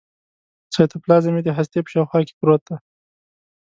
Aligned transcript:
سایتوپلازم 0.73 1.33
یې 1.37 1.43
د 1.45 1.49
هستې 1.57 1.79
په 1.83 1.89
شاوخوا 1.93 2.19
کې 2.27 2.33
پروت 2.39 2.61
دی. 2.67 2.77